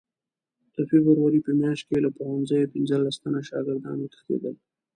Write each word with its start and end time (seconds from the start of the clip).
د 0.75 0.77
فبروري 0.89 1.39
په 1.45 1.51
میاشت 1.61 1.83
کې 1.89 1.97
له 2.05 2.09
پوهنځیو 2.17 2.71
پنځلس 2.73 3.15
تنه 3.23 3.41
شاګردان 3.49 3.97
وتښتېدل. 3.99 4.55